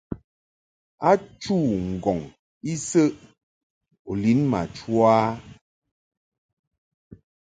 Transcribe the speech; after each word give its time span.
A 1.09 1.11
chû 1.41 1.55
ŋgɔŋ 1.93 2.19
isəʼ 2.71 3.09
u 4.09 4.11
lin 4.21 4.39
ma 4.51 4.59
chu 4.75 4.91
a? 5.15 5.15